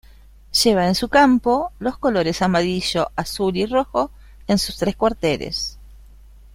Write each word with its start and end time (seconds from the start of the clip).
Lleva 0.63 0.87
en 0.87 0.95
su 0.95 1.09
campo 1.09 1.71
los 1.77 1.95
colores 1.99 2.41
amarillo, 2.41 3.11
azul 3.15 3.55
y 3.55 3.67
rojo 3.67 4.09
en 4.47 4.57
sus 4.57 4.75
tres 4.75 4.95
cuarteles. 4.95 5.77